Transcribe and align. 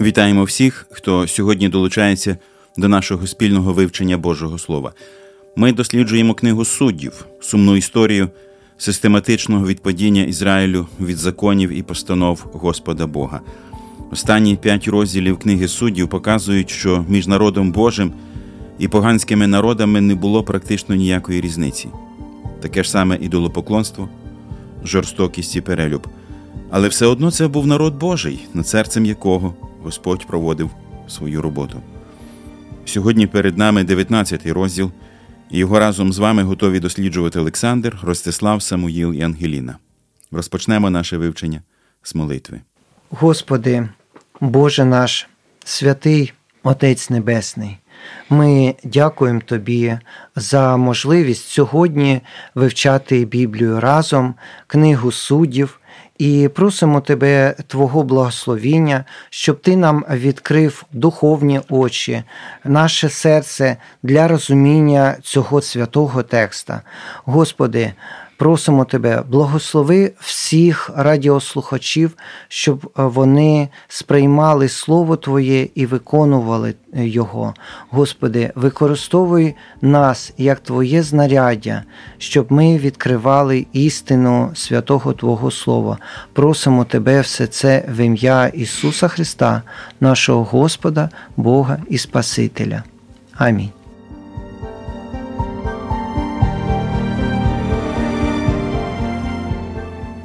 Вітаємо 0.00 0.44
всіх, 0.44 0.86
хто 0.90 1.28
сьогодні 1.28 1.68
долучається 1.68 2.36
до 2.76 2.88
нашого 2.88 3.26
спільного 3.26 3.72
вивчення 3.72 4.18
Божого 4.18 4.58
Слова. 4.58 4.92
Ми 5.56 5.72
досліджуємо 5.72 6.34
книгу 6.34 6.64
суддів, 6.64 7.26
сумну 7.40 7.76
історію 7.76 8.28
систематичного 8.76 9.66
відпадіння 9.66 10.22
Ізраїлю 10.22 10.86
від 11.00 11.16
законів 11.16 11.70
і 11.70 11.82
постанов 11.82 12.46
Господа 12.52 13.06
Бога. 13.06 13.40
Останні 14.12 14.56
п'ять 14.56 14.88
розділів 14.88 15.38
книги 15.38 15.68
суддів 15.68 16.08
показують, 16.08 16.70
що 16.70 17.04
між 17.08 17.26
народом 17.26 17.72
Божим 17.72 18.12
і 18.78 18.88
поганськими 18.88 19.46
народами 19.46 20.00
не 20.00 20.14
було 20.14 20.42
практично 20.42 20.94
ніякої 20.94 21.40
різниці. 21.40 21.88
Таке 22.60 22.82
ж 22.82 22.90
саме 22.90 23.18
ідолопоклонство, 23.20 24.08
жорстокість 24.84 25.56
і 25.56 25.60
перелюб. 25.60 26.06
Але 26.70 26.88
все 26.88 27.06
одно 27.06 27.30
це 27.30 27.48
був 27.48 27.66
народ 27.66 27.94
Божий, 27.94 28.40
над 28.54 28.68
серцем 28.68 29.04
якого 29.04 29.54
Господь 29.88 30.26
проводив 30.26 30.70
свою 31.08 31.42
роботу. 31.42 31.82
Сьогодні 32.84 33.26
перед 33.26 33.58
нами 33.58 33.84
19 33.84 34.46
розділ, 34.46 34.92
і 35.50 35.58
його 35.58 35.78
разом 35.78 36.12
з 36.12 36.18
вами 36.18 36.42
готові 36.42 36.80
досліджувати 36.80 37.38
Олександр, 37.38 37.98
Ростислав, 38.02 38.62
Самуїл 38.62 39.14
і 39.14 39.22
Ангеліна. 39.22 39.78
Розпочнемо 40.32 40.90
наше 40.90 41.16
вивчення 41.16 41.62
з 42.02 42.14
молитви. 42.14 42.60
Господи, 43.10 43.88
Боже 44.40 44.84
наш, 44.84 45.28
святий 45.64 46.32
Отець 46.62 47.10
Небесний, 47.10 47.78
ми 48.30 48.74
дякуємо 48.84 49.40
Тобі 49.40 49.98
за 50.36 50.76
можливість 50.76 51.48
сьогодні 51.48 52.20
вивчати 52.54 53.24
Біблію 53.24 53.80
разом, 53.80 54.34
книгу 54.66 55.12
суддів 55.12 55.80
і 56.18 56.48
просимо 56.48 57.00
Тебе, 57.00 57.54
Твого 57.66 58.02
благословіння, 58.02 59.04
щоб 59.30 59.60
Ти 59.60 59.76
нам 59.76 60.04
відкрив 60.10 60.84
духовні 60.92 61.60
очі, 61.68 62.22
наше 62.64 63.08
серце 63.08 63.76
для 64.02 64.28
розуміння 64.28 65.16
цього 65.22 65.62
святого 65.62 66.22
текста. 66.22 66.82
Господи, 67.24 67.92
Просимо 68.38 68.84
тебе, 68.84 69.22
благослови 69.28 70.12
всіх 70.20 70.90
радіослухачів, 70.96 72.16
щоб 72.48 72.92
е, 72.98 73.02
вони 73.02 73.68
сприймали 73.88 74.68
Слово 74.68 75.16
Твоє 75.16 75.68
і 75.74 75.86
виконували 75.86 76.74
е, 76.94 77.06
Його. 77.06 77.54
Господи, 77.90 78.52
використовуй 78.54 79.54
нас 79.82 80.32
як 80.36 80.60
Твоє 80.60 81.02
знаряддя, 81.02 81.82
щоб 82.18 82.52
ми 82.52 82.78
відкривали 82.78 83.66
істину 83.72 84.50
святого 84.54 85.12
Твого 85.12 85.50
Слова. 85.50 85.98
Просимо 86.32 86.84
Тебе 86.84 87.20
все 87.20 87.46
це 87.46 87.84
в 87.88 88.00
ім'я 88.00 88.46
Ісуса 88.46 89.08
Христа, 89.08 89.62
нашого 90.00 90.44
Господа, 90.44 91.10
Бога 91.36 91.78
і 91.88 91.98
Спасителя. 91.98 92.82
Амінь. 93.34 93.77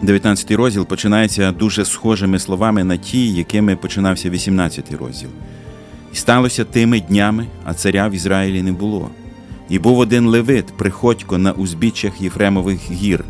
19 0.04 0.52
розділ 0.52 0.86
починається 0.86 1.52
дуже 1.52 1.86
схожими 1.86 2.40
словами 2.40 2.84
на 2.84 2.98
ті, 2.98 3.34
якими 3.34 3.76
починався 3.76 4.30
18 4.30 4.94
розділ. 4.94 5.30
І 6.14 6.16
сталося 6.16 6.66
тими 6.66 7.00
днями, 7.00 7.48
а 7.64 7.73
царя 7.73 8.08
в 8.08 8.12
Ізраїлі 8.12 8.62
не 8.62 8.72
було. 8.72 9.10
І 9.70 9.80
був 9.80 10.00
один 10.00 10.28
левит, 10.28 10.66
приходько 10.66 11.38
на 11.38 11.52
узбіччях 11.52 12.22
Єфремових 12.22 12.92
гір, 12.92 13.26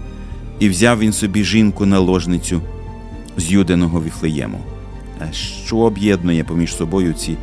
і 0.59 0.69
взяв 0.69 0.99
він 0.99 1.13
собі 1.13 1.43
жінку 1.43 1.85
наложницю 1.85 2.61
з 3.37 3.51
Юденого 3.51 4.03
Віфлеєму. 4.03 4.59
А 5.19 5.31
що 5.31 5.77
об'єднує 5.77 6.43
поміж 6.43 6.75
собою 6.75 7.13
ці 7.13 7.37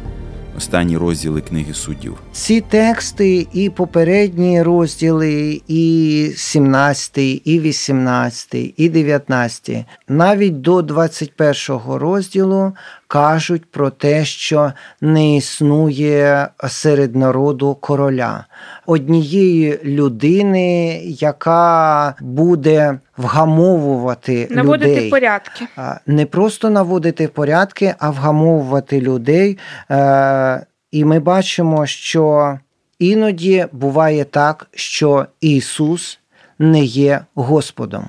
останні 0.60 0.96
розділи 0.96 1.40
книги 1.40 1.74
суддів. 1.74 2.16
Ці 2.32 2.60
тексти 2.60 3.46
і 3.52 3.70
попередні 3.70 4.62
розділи, 4.62 5.62
і 5.68 6.32
17, 6.36 7.18
і 7.44 7.60
18, 7.60 8.74
і 8.76 8.88
19, 8.88 9.84
навіть 10.08 10.60
до 10.60 10.82
21 10.82 11.80
розділу 11.86 12.72
кажуть 13.10 13.70
про 13.70 13.90
те, 13.90 14.24
що 14.24 14.72
не 15.00 15.36
існує 15.36 16.48
серед 16.68 17.16
народу 17.16 17.74
короля, 17.74 18.44
однієї 18.86 19.80
людини, 19.84 20.96
яка 21.04 22.14
буде 22.20 22.98
вгамовувати 23.16 24.48
наводити 24.50 24.96
людей. 24.96 25.10
порядки. 25.10 25.66
Не 26.06 26.26
просто 26.26 26.70
наводити 26.70 27.28
порядки, 27.28 27.94
а 27.98 28.10
вгамовувати 28.10 29.00
людей. 29.00 29.58
Е, 29.90 30.66
і 30.90 31.04
ми 31.04 31.20
бачимо, 31.20 31.86
що 31.86 32.58
іноді 32.98 33.66
буває 33.72 34.24
так, 34.24 34.66
що 34.74 35.26
Ісус 35.40 36.18
не 36.58 36.84
є 36.84 37.20
Господом. 37.34 38.06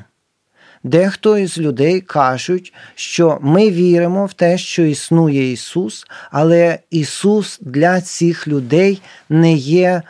Дехто 0.83 1.37
із 1.37 1.57
людей 1.57 2.01
кажуть, 2.01 2.73
що 2.95 3.37
ми 3.41 3.69
віримо 3.69 4.25
в 4.25 4.33
те, 4.33 4.57
що 4.57 4.83
існує 4.83 5.51
Ісус, 5.51 6.05
але 6.31 6.79
Ісус 6.89 7.59
для 7.61 8.01
цих 8.01 8.47
людей 8.47 9.01
не 9.29 9.53
є 9.53 10.01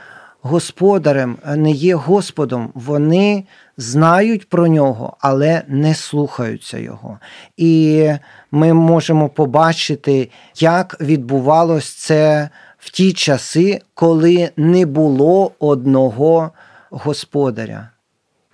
господарем, 0.42 1.38
не 1.56 1.72
є 1.72 1.96
Господом. 1.96 2.72
Вони 2.74 3.44
знають 3.78 4.50
про 4.50 4.68
нього, 4.68 5.18
але 5.20 5.62
не 5.68 5.96
слухаються 5.96 6.78
Його. 6.78 7.20
І 7.58 8.08
ми 8.52 8.74
можемо 8.74 9.30
побачити, 9.30 10.30
як 10.59 11.02
відбувалось 11.02 11.94
це 11.94 12.50
в 12.78 12.90
ті 12.90 13.14
часи, 13.14 13.82
коли 13.94 14.50
не 14.58 14.86
було 14.86 15.52
одного 15.59 16.52
господаря. 16.90 17.90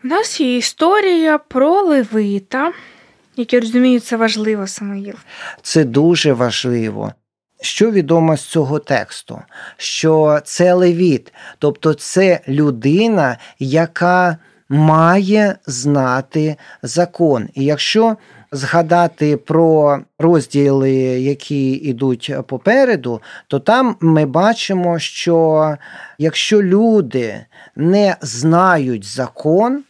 У 0.04 0.08
нас 0.08 0.42
є 0.42 0.58
історія 0.58 1.38
про 1.38 1.82
Левита, 1.82 2.72
який 3.36 3.60
розумію, 3.60 4.00
це 4.00 4.18
важливо 4.18 4.68
Самоїл. 4.68 5.16
Це 5.62 5.84
дуже 5.84 6.34
важливо. 6.34 7.14
Що 7.62 7.92
відомо 7.92 8.38
з 8.38 8.42
цього 8.42 8.80
тексту? 8.80 9.42
Що 9.78 10.40
це 10.46 10.74
левіт, 10.74 11.34
тобто 11.60 11.94
це 11.94 12.40
людина, 12.48 13.38
яка 13.60 14.38
має 14.70 15.56
знати 15.66 16.56
закон. 16.82 17.50
І 17.54 17.64
якщо 17.64 18.18
згадати 18.52 19.38
про 19.38 20.00
розділи, 20.20 20.92
які 21.22 21.72
йдуть 21.72 22.34
попереду, 22.48 23.22
то 23.48 23.60
там 23.60 23.96
ми 24.02 24.26
бачимо, 24.26 25.00
що 25.00 25.78
якщо 26.18 26.64
люди 26.64 27.46
не 27.76 28.16
знають 28.22 29.06
закон, 29.06 29.84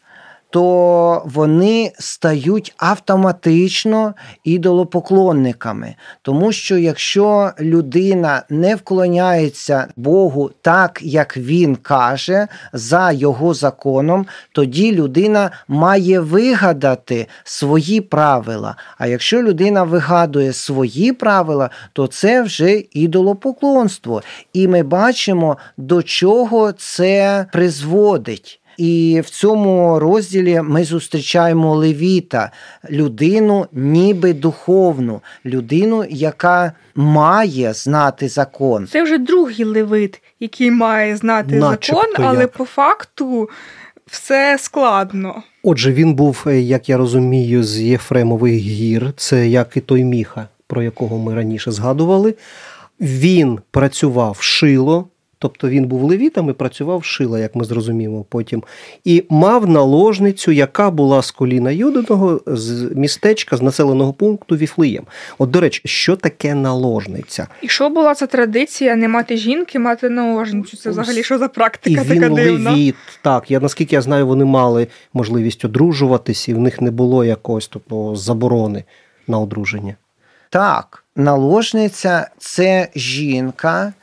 то 0.49 1.21
вони 1.25 1.91
стають 1.99 2.73
автоматично 2.77 4.13
ідолопоклонниками. 4.43 5.95
Тому 6.21 6.51
що 6.51 6.77
якщо 6.77 7.51
людина 7.59 8.43
не 8.49 8.75
вклоняється 8.75 9.87
Богу 9.95 10.51
так, 10.61 10.99
як 11.03 11.37
він 11.37 11.75
каже, 11.75 12.47
за 12.73 13.11
його 13.11 13.53
законом, 13.53 14.25
тоді 14.51 14.91
людина 14.91 15.51
має 15.67 16.19
вигадати 16.19 17.27
свої 17.43 18.01
правила. 18.01 18.75
А 18.97 19.07
якщо 19.07 19.41
людина 19.41 19.83
вигадує 19.83 20.53
свої 20.53 21.11
правила, 21.11 21.69
то 21.93 22.07
це 22.07 22.41
вже 22.41 22.83
ідолопоклонство. 22.91 24.21
І 24.53 24.67
ми 24.67 24.83
бачимо, 24.83 25.57
до 25.77 26.03
чого 26.03 26.71
це 26.71 27.45
призводить. 27.51 28.61
І 28.77 29.21
в 29.25 29.29
цьому 29.29 29.99
розділі 29.99 30.61
ми 30.63 30.83
зустрічаємо 30.83 31.75
левіта, 31.75 32.51
людину, 32.89 33.67
ніби 33.71 34.33
духовну, 34.33 35.21
людину, 35.45 36.05
яка 36.09 36.71
має 36.95 37.73
знати 37.73 38.29
закон. 38.29 38.87
Це 38.87 39.03
вже 39.03 39.17
другий 39.17 39.65
левит, 39.65 40.21
який 40.39 40.71
має 40.71 41.17
знати 41.17 41.55
Начебто 41.55 42.01
закон, 42.01 42.25
але 42.25 42.41
як. 42.41 42.51
по 42.51 42.65
факту 42.65 43.49
все 44.07 44.57
складно. 44.59 45.43
Отже, 45.63 45.93
він 45.93 46.13
був, 46.13 46.43
е, 46.47 46.61
як 46.61 46.89
я 46.89 46.97
розумію, 46.97 47.63
з 47.63 47.81
Єфремових 47.81 48.53
гір, 48.53 49.13
це 49.17 49.47
як 49.47 49.77
і 49.77 49.81
той 49.81 50.03
міха, 50.03 50.47
про 50.67 50.83
якого 50.83 51.17
ми 51.17 51.35
раніше 51.35 51.71
згадували. 51.71 52.35
Він 52.99 53.59
працював 53.71 54.37
шило. 54.39 55.07
Тобто 55.39 55.69
він 55.69 55.85
був 55.85 56.03
левітом 56.03 56.49
і 56.49 56.53
працював 56.53 57.03
шила, 57.03 57.39
як 57.39 57.55
ми 57.55 57.63
зрозуміємо 57.63 58.25
потім, 58.29 58.63
і 59.03 59.23
мав 59.29 59.69
наложницю, 59.69 60.51
яка 60.51 60.91
була 60.91 61.21
з 61.21 61.31
коліна 61.31 61.71
Юдиного, 61.71 62.41
з 62.47 62.91
містечка, 62.95 63.57
з 63.57 63.61
населеного 63.61 64.13
пункту 64.13 64.55
Віфлеєм. 64.55 65.03
От, 65.37 65.51
до 65.51 65.61
речі, 65.61 65.81
що 65.85 66.15
таке 66.15 66.55
наложниця? 66.55 67.47
І 67.61 67.67
що 67.67 67.89
була 67.89 68.15
ця 68.15 68.27
традиція 68.27 68.95
не 68.95 69.07
мати 69.07 69.37
жінки, 69.37 69.79
мати 69.79 70.09
наложницю? 70.09 70.77
Це 70.77 70.89
взагалі 70.89 71.23
що 71.23 71.37
за 71.37 71.47
практика? 71.47 72.01
І 72.01 72.05
він 72.05 72.21
така 72.21 72.33
дивна? 72.33 72.71
левіт. 72.71 72.95
Так, 73.21 73.51
я 73.51 73.59
наскільки 73.59 73.95
я 73.95 74.01
знаю, 74.01 74.27
вони 74.27 74.45
мали 74.45 74.87
можливість 75.13 75.65
одружуватись, 75.65 76.49
і 76.49 76.53
в 76.53 76.59
них 76.59 76.81
не 76.81 76.91
було 76.91 77.25
якогось 77.25 77.67
тобто, 77.67 78.15
заборони 78.15 78.83
на 79.27 79.39
одруження. 79.39 79.95
Так, 80.49 81.03
наложниця 81.15 82.29
це 82.37 82.87
жінка, 82.95 83.93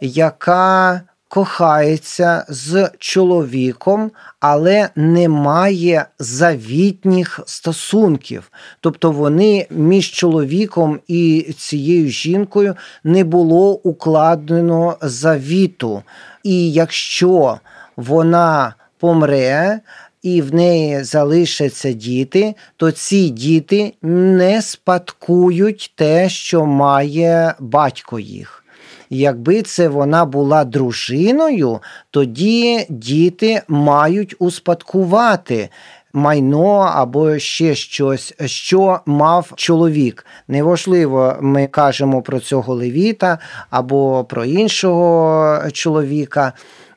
яка 0.00 1.02
кохається 1.28 2.44
з 2.48 2.90
чоловіком, 2.98 4.10
але 4.40 4.88
не 4.96 5.28
має 5.28 6.06
завітніх 6.18 7.40
стосунків. 7.46 8.50
Тобто 8.80 9.10
вони 9.10 9.66
між 9.70 10.10
чоловіком 10.10 11.00
і 11.08 11.54
цією 11.58 12.08
жінкою 12.08 12.74
не 13.04 13.24
було 13.24 13.72
укладено 13.72 14.96
завіту. 15.02 16.02
І 16.42 16.72
якщо 16.72 17.58
вона 17.96 18.74
помре, 18.98 19.80
і 20.22 20.42
в 20.42 20.54
неї 20.54 21.04
залишаться 21.04 21.92
діти, 21.92 22.54
то 22.76 22.90
ці 22.90 23.30
діти 23.30 23.94
не 24.02 24.62
спадкують 24.62 25.92
те, 25.96 26.28
що 26.28 26.66
має 26.66 27.54
батько 27.58 28.18
їх. 28.18 28.63
Якби 29.10 29.62
це 29.62 29.88
вона 29.88 30.24
була 30.24 30.64
дружиною, 30.64 31.80
тоді 32.10 32.86
діти 32.88 33.62
мають 33.68 34.34
успадкувати. 34.38 35.68
Майно 36.16 36.92
або 36.94 37.38
ще 37.38 37.74
щось, 37.74 38.34
що 38.46 39.00
мав 39.06 39.52
чоловік. 39.56 40.26
Неважливо, 40.48 41.36
ми 41.40 41.66
кажемо 41.66 42.22
про 42.22 42.40
цього 42.40 42.74
левіта 42.74 43.38
або 43.70 44.24
про 44.24 44.44
іншого 44.44 45.58
чоловіка. 45.72 46.52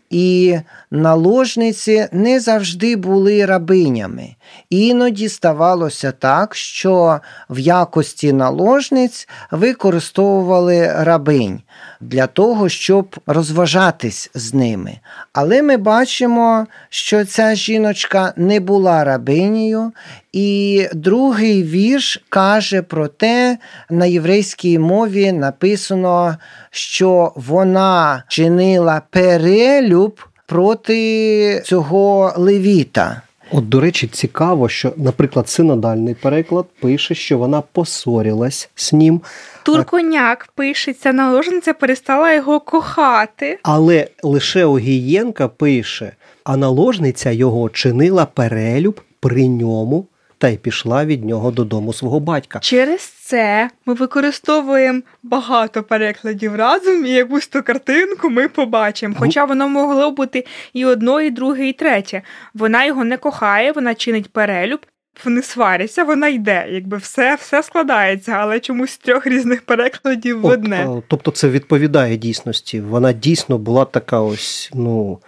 І 0.10 0.60
наложниці 0.92 2.08
не 2.12 2.40
завжди 2.40 2.96
були 2.96 3.46
рабинями. 3.46 4.36
Іноді 4.70 5.30
ставалося 5.30 6.12
так, 6.12 6.56
що 6.56 7.20
в 7.50 7.60
якості 7.60 8.34
наложниць 8.34 9.30
використовували 9.52 10.94
рабинь 10.98 11.62
для 12.02 12.28
того, 12.28 12.70
щоб 12.70 13.16
розважатись 13.28 14.30
з 14.34 14.54
ними. 14.54 15.00
Але 15.34 15.62
ми 15.62 15.78
бачимо, 15.78 16.68
що 16.90 17.26
ця 17.26 17.56
жіночка 17.56 18.34
не 18.36 18.60
була 18.60 19.04
рабинею, 19.04 19.92
і 20.34 20.88
другий 20.94 21.64
вірш 21.64 22.24
каже 22.30 22.82
про 22.82 23.08
те, 23.08 23.58
на 23.90 24.06
єврейській 24.06 24.80
мові 24.80 25.32
написано, 25.32 26.38
що 26.72 27.32
вона 27.36 28.24
чинила 28.28 29.02
перелюб 29.10 30.20
проти 30.46 31.62
цього 31.66 32.34
левіта. 32.38 33.22
От, 33.52 33.70
до 33.70 33.80
речі, 33.80 34.08
цікаво, 34.08 34.70
що, 34.70 34.94
наприклад, 34.98 35.50
синодальний 35.50 36.14
переклад 36.14 36.66
пише, 36.82 37.16
що 37.16 37.38
вона 37.38 37.62
посорілась 37.62 38.70
з 38.76 38.94
ним. 38.94 39.22
Турконяк 39.64 40.50
пишеться, 40.56 41.14
наложниця 41.14 41.74
перестала 41.74 42.34
його 42.34 42.60
кохати. 42.60 43.60
Але 43.64 44.08
лише 44.24 44.66
Огієнка 44.66 45.48
пише, 45.48 46.12
а 46.44 46.58
наложниця 46.58 47.32
його 47.32 47.70
чинила 47.70 48.26
перелюб 48.26 49.02
при 49.20 49.48
ньому 49.48 50.06
та 50.38 50.48
й 50.48 50.58
пішла 50.58 51.06
від 51.06 51.26
нього 51.26 51.52
додому 51.52 51.94
свого 51.94 52.20
батька. 52.20 52.60
Через 52.60 53.02
це 53.02 53.70
ми 53.86 53.94
використовуємо 53.94 55.02
багато 55.24 55.84
перекладів 55.84 56.56
разом, 56.56 57.06
і 57.06 57.10
якусь 57.10 57.48
ту 57.48 57.64
картинку 57.64 58.30
ми 58.30 58.48
побачимо. 58.48 59.16
Хоча 59.20 59.46
воно 59.46 59.68
могло 59.68 60.12
бути 60.12 60.46
і 60.74 60.86
одно, 60.86 61.22
і 61.22 61.32
друге, 61.32 61.68
і 61.68 61.74
третє. 61.74 62.22
Вона 62.54 62.86
його 62.86 63.04
не 63.04 63.18
кохає, 63.18 63.72
вона 63.72 63.96
чинить 63.96 64.34
перелюб. 64.34 64.80
Вони 65.26 65.42
сваряться, 65.42 66.04
вона 66.04 66.28
йде, 66.28 66.68
якби 66.72 66.98
все 66.98 67.36
все 67.36 67.64
складається, 67.64 68.32
але 68.32 68.60
чомусь 68.60 68.92
з 68.92 68.98
трьох 68.98 69.28
різних 69.28 69.62
перекладів 69.62 70.42
в 70.42 70.46
одне. 70.46 70.88
Тобто 71.08 71.32
це 71.32 71.50
відповідає 71.50 72.18
дійсності. 72.18 72.82
Вона 72.82 73.14
дійсно 73.14 73.58
була 73.58 73.86
така 73.86 74.20
ось, 74.20 74.72
ну 74.74 75.20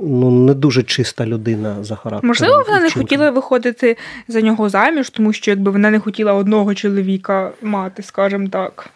ну 0.00 0.30
не 0.30 0.54
дуже 0.54 0.82
чиста 0.82 1.26
людина 1.26 1.84
за 1.84 1.96
характером. 1.96 2.28
Можливо, 2.28 2.64
вона 2.68 2.80
не 2.80 2.90
хотіла 2.90 3.30
виходити 3.30 3.96
за 4.28 4.40
нього 4.40 4.68
заміж, 4.68 5.10
тому 5.10 5.32
що 5.32 5.50
якби 5.50 5.70
вона 5.70 5.90
не 5.90 6.00
хотіла 6.00 6.32
одного 6.32 6.74
чоловіка 6.74 7.52
мати, 7.62 8.02
скажімо 8.02 8.48
так. 8.48 8.90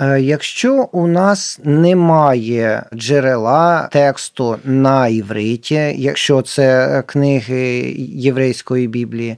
Е, 0.00 0.20
якщо 0.20 0.88
у 0.92 1.06
нас 1.06 1.60
немає 1.64 2.84
джерела 2.94 3.88
тексту 3.92 4.58
на 4.64 5.08
івриті, 5.08 5.94
якщо 5.96 6.42
це 6.42 7.02
книги 7.06 7.94
єврейської 7.98 8.88
біблії, 8.88 9.36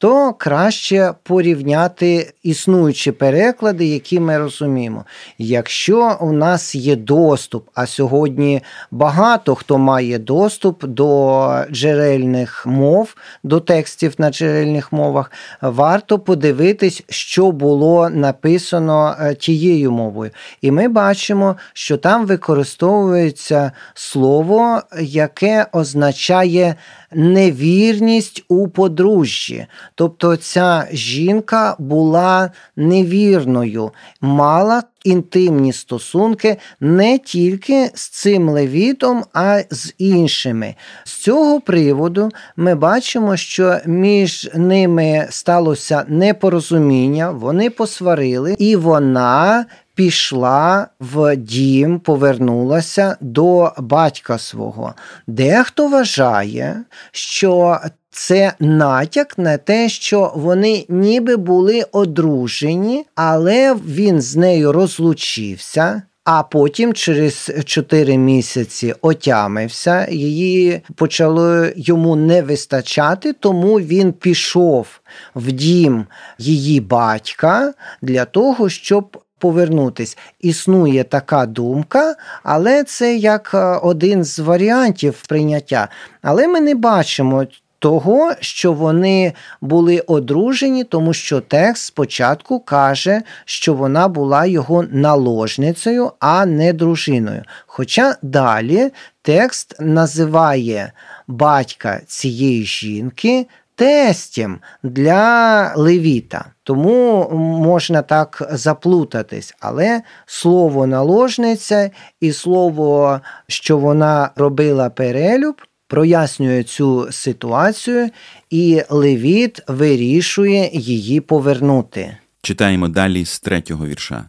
то 0.00 0.32
краще 0.32 1.12
порівняти 1.22 2.32
існуючі 2.42 3.12
переклади, 3.12 3.86
які 3.86 4.20
ми 4.20 4.38
розуміємо. 4.38 5.04
Якщо 5.38 6.16
у 6.20 6.32
нас 6.32 6.74
є 6.74 6.96
доступ, 6.96 7.68
а 7.74 7.86
сьогодні 7.86 8.62
багато 8.90 9.54
хто 9.54 9.78
має 9.78 10.18
доступ 10.18 10.84
до 10.84 11.64
джерельних 11.70 12.66
мов, 12.66 13.14
до 13.42 13.60
текстів 13.60 14.14
на 14.18 14.30
джерельних 14.30 14.92
мовах, 14.92 15.32
варто 15.60 16.18
подивитись, 16.18 17.02
що 17.08 17.50
було 17.50 18.10
написано 18.10 19.16
е, 19.20 19.34
тією 19.34 19.92
мовою. 19.92 20.30
І 20.60 20.70
ми 20.70 20.88
бачимо, 20.88 21.56
що 21.72 21.96
там 21.96 22.26
використовується 22.26 23.72
слово, 23.94 24.80
яке 25.00 25.66
означає 25.72 26.74
невірність 27.12 28.44
у 28.48 28.68
подружжі. 28.68 29.66
Тобто 29.94 30.36
ця 30.36 30.88
жінка 30.92 31.76
була 31.78 32.50
невірною, 32.76 33.90
мала 34.20 34.82
інтимні 35.04 35.72
стосунки 35.72 36.56
не 36.80 37.18
тільки 37.18 37.90
з 37.94 38.08
цим 38.08 38.48
левітом, 38.48 39.24
а 39.32 39.62
з 39.70 39.94
іншими. 39.98 40.74
З 41.04 41.12
цього 41.12 41.60
приводу 41.60 42.28
ми 42.56 42.74
бачимо, 42.74 43.36
що 43.36 43.78
між 43.86 44.50
ними 44.54 45.26
сталося 45.30 46.04
непорозуміння, 46.08 47.30
вони 47.30 47.70
посварили, 47.70 48.54
і 48.58 48.76
вона 48.76 49.66
пішла 50.00 50.86
в 51.00 51.36
дім, 51.36 51.98
повернулася 51.98 53.16
до 53.20 53.72
батька 53.78 54.38
свого. 54.38 54.94
Дехто 55.26 55.88
вважає, 55.88 56.82
що 57.12 57.78
це 58.10 58.52
натяк 58.60 59.38
на 59.38 59.56
те, 59.56 59.88
що 59.88 60.32
вони 60.34 60.84
ніби 60.88 61.36
були 61.36 61.84
одружені, 61.92 63.06
але 63.14 63.74
він 63.74 64.20
з 64.20 64.36
нею 64.36 64.72
розлучився. 64.72 66.02
А 66.24 66.42
потім, 66.42 66.94
через 66.94 67.50
4 67.64 68.18
місяці, 68.18 68.94
отямився, 69.00 70.06
її 70.10 70.80
почало 70.94 71.66
йому 71.76 72.16
не 72.16 72.42
вистачати, 72.42 73.32
тому 73.32 73.74
він 73.74 74.12
пішов 74.12 75.00
в 75.34 75.52
дім 75.52 76.06
її 76.38 76.80
батька 76.80 77.74
для 78.02 78.24
того, 78.24 78.68
щоб 78.68 79.18
повернутись. 79.40 80.18
Існує 80.40 81.04
така 81.04 81.46
думка, 81.46 82.14
але 82.42 82.84
це 82.84 83.16
як 83.16 83.50
е, 83.54 83.58
один 83.58 84.24
з 84.24 84.38
варіантів 84.38 85.22
прийняття. 85.28 85.88
Але 86.22 86.48
ми 86.48 86.60
не 86.60 86.74
бачимо. 86.74 87.46
Того, 87.82 88.32
що 88.40 88.72
вони 88.72 89.32
були 89.60 90.00
одружені, 90.00 90.84
тому 90.84 91.12
що 91.12 91.40
текст 91.40 91.84
спочатку 91.84 92.60
каже, 92.60 93.22
що 93.44 93.74
вона 93.74 94.08
була 94.08 94.46
його 94.46 94.84
наложницею, 94.90 96.12
а 96.18 96.46
не 96.46 96.72
дружиною. 96.72 97.42
Хоча 97.66 98.16
далі 98.22 98.90
текст 99.22 99.76
називає 99.80 100.92
батька 101.26 102.00
цієї 102.06 102.64
жінки 102.64 103.46
тестем 103.74 104.58
для 104.82 105.72
левіта. 105.76 106.44
Тому 106.70 107.28
можна 107.64 108.02
так 108.02 108.48
заплутатись. 108.52 109.54
Але 109.60 110.02
слово 110.26 110.86
наложниця 110.86 111.90
і 112.20 112.32
слово, 112.32 113.20
що 113.46 113.78
вона 113.78 114.30
робила 114.36 114.90
перелюб, 114.90 115.54
прояснює 115.88 116.62
цю 116.62 117.08
ситуацію, 117.12 118.10
і 118.50 118.82
Левіт 118.88 119.60
вирішує 119.68 120.70
її 120.72 121.20
повернути. 121.20 122.16
Читаємо 122.42 122.88
далі 122.88 123.24
з 123.24 123.40
третього 123.40 123.86
вірша. 123.86 124.24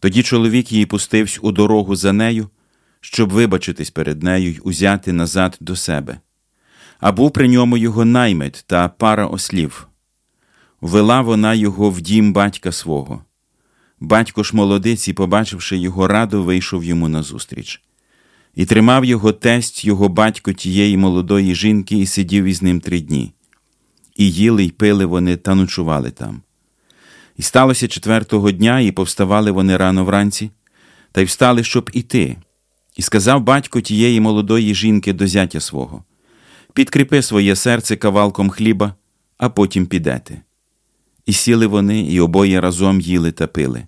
Тоді 0.00 0.22
чоловік 0.22 0.72
її 0.72 0.86
пустився 0.86 1.40
у 1.42 1.52
дорогу 1.52 1.96
за 1.96 2.12
нею, 2.12 2.48
щоб 3.00 3.30
вибачитись 3.30 3.90
перед 3.90 4.22
нею 4.22 4.50
й 4.50 4.60
узяти 4.64 5.12
назад 5.12 5.56
до 5.60 5.76
себе 5.76 6.18
а 7.00 7.12
був 7.12 7.30
при 7.30 7.48
ньому 7.48 7.76
його 7.76 8.04
наймит 8.04 8.64
та 8.66 8.88
пара 8.88 9.26
ослів. 9.26 9.88
Вела 10.80 11.20
вона 11.20 11.54
його 11.54 11.90
в 11.90 12.00
дім 12.00 12.32
батька 12.32 12.72
свого. 12.72 13.24
Батько 14.00 14.42
ж 14.42 14.56
молодиці, 14.56 15.12
побачивши 15.12 15.78
його 15.78 16.08
раду, 16.08 16.44
вийшов 16.44 16.84
йому 16.84 17.08
назустріч. 17.08 17.82
І 18.54 18.66
тримав 18.66 19.04
його 19.04 19.32
тесть, 19.32 19.84
його 19.84 20.08
батько 20.08 20.52
тієї 20.52 20.96
молодої 20.96 21.54
жінки, 21.54 21.96
і 21.96 22.06
сидів 22.06 22.44
із 22.44 22.62
ним 22.62 22.80
три 22.80 23.00
дні. 23.00 23.32
І 24.16 24.30
їли 24.30 24.64
й 24.64 24.70
пили 24.70 25.04
вони 25.04 25.36
та 25.36 25.54
ночували 25.54 26.10
там. 26.10 26.42
І 27.36 27.42
сталося 27.42 27.88
четвертого 27.88 28.50
дня, 28.50 28.80
і 28.80 28.92
повставали 28.92 29.50
вони 29.50 29.76
рано 29.76 30.04
вранці, 30.04 30.50
та 31.12 31.20
й 31.20 31.24
встали, 31.24 31.64
щоб 31.64 31.90
іти. 31.92 32.36
І 32.96 33.02
сказав 33.02 33.42
батько 33.42 33.80
тієї 33.80 34.20
молодої 34.20 34.74
жінки 34.74 35.12
до 35.12 35.26
зятя 35.26 35.60
свого: 35.60 36.04
Підкріпи 36.72 37.22
своє 37.22 37.56
серце 37.56 37.96
кавалком 37.96 38.50
хліба, 38.50 38.94
а 39.38 39.48
потім 39.48 39.86
підете. 39.86 40.42
І 41.28 41.32
сіли 41.32 41.66
вони, 41.66 42.00
і 42.00 42.20
обоє 42.20 42.60
разом 42.60 43.00
їли 43.00 43.32
та 43.32 43.46
пили. 43.46 43.86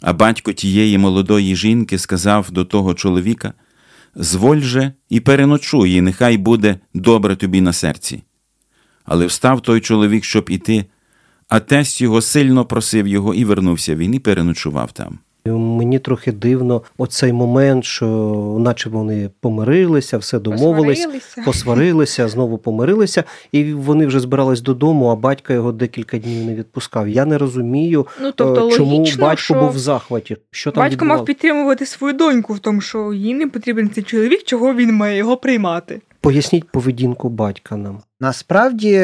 А 0.00 0.12
батько 0.12 0.52
тієї 0.52 0.98
молодої 0.98 1.56
жінки 1.56 1.98
сказав 1.98 2.50
до 2.50 2.64
того 2.64 2.94
чоловіка: 2.94 3.52
Зволь 4.14 4.60
же 4.60 4.92
і 5.08 5.20
переночуй, 5.20 5.92
і 5.92 6.00
нехай 6.00 6.36
буде 6.36 6.78
добре 6.94 7.36
тобі 7.36 7.60
на 7.60 7.72
серці. 7.72 8.22
Але 9.04 9.26
встав 9.26 9.60
той 9.60 9.80
чоловік, 9.80 10.24
щоб 10.24 10.50
іти, 10.50 10.84
а 11.48 11.60
тесть 11.60 12.00
його 12.00 12.20
сильно 12.20 12.64
просив 12.64 13.06
його 13.06 13.34
і 13.34 13.44
вернувся 13.44 13.94
він 13.94 14.14
і 14.14 14.18
переночував 14.18 14.92
там. 14.92 15.18
Мені 15.56 15.98
трохи 15.98 16.32
дивно 16.32 16.82
оцей 16.98 17.32
момент, 17.32 17.84
що 17.84 18.06
наче 18.60 18.88
вони 18.90 19.30
помирилися, 19.40 20.18
все 20.18 20.38
домовились, 20.38 20.98
Посварилися. 20.98 21.42
посварилися, 21.44 22.28
знову 22.28 22.58
помирилися, 22.58 23.24
і 23.52 23.72
вони 23.72 24.06
вже 24.06 24.20
збирались 24.20 24.60
додому, 24.60 25.06
а 25.06 25.16
батько 25.16 25.52
його 25.52 25.72
декілька 25.72 26.18
днів 26.18 26.46
не 26.46 26.54
відпускав. 26.54 27.08
Я 27.08 27.24
не 27.24 27.38
розумію, 27.38 28.06
Ну, 28.22 28.32
тобто 28.36 28.68
е, 28.68 28.72
чому 28.72 28.96
логічно, 28.96 29.26
батько 29.26 29.42
що 29.42 29.54
був 29.54 29.70
в 29.70 29.78
захваті. 29.78 30.36
Що 30.50 30.70
там 30.70 30.84
Батько 30.84 31.04
мав 31.04 31.24
підтримувати 31.24 31.86
свою 31.86 32.14
доньку 32.14 32.54
в 32.54 32.58
тому, 32.58 32.80
що 32.80 33.12
їй 33.12 33.34
не 33.34 33.46
потрібен 33.46 33.90
цей 33.90 34.04
чоловік, 34.04 34.42
чого 34.44 34.74
він 34.74 34.92
має 34.94 35.16
його 35.16 35.36
приймати. 35.36 36.00
Поясніть 36.20 36.70
поведінку 36.70 37.28
батька 37.28 37.76
нам. 37.76 38.00
Насправді 38.20 38.98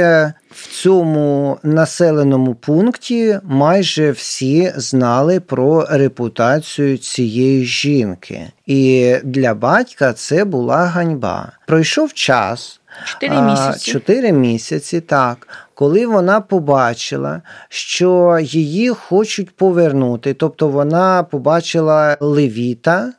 в 0.51 0.69
цьому 0.71 1.59
населеному 1.63 2.55
пункті 2.55 3.39
майже 3.43 4.11
всі 4.11 4.73
знали 4.77 5.41
про 5.41 5.87
репутацію 5.91 6.99
цієї 6.99 7.65
жінки, 7.65 8.47
і 8.67 9.15
для 9.25 9.55
батька 9.55 10.13
це 10.13 10.45
була 10.45 10.87
ганьба. 10.87 11.53
Пройшов 11.67 12.13
час. 12.13 12.81
Чотири 13.05 13.41
місяці. 13.41 13.91
Чотири 13.91 14.33
місяці, 14.33 15.01
так. 15.01 15.49
Коли 15.75 16.07
вона 16.07 16.41
побачила, 16.41 17.43
що 17.69 18.39
її 18.43 18.89
хочуть 18.89 19.57
повернути, 19.57 20.35
тобто 20.35 20.69
вона 20.69 21.23
побачила 21.23 22.17
левіта, 22.21 23.13